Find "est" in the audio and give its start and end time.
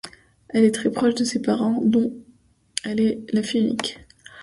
0.63-0.71, 2.99-3.21